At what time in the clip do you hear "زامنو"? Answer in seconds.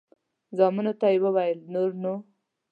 0.57-0.93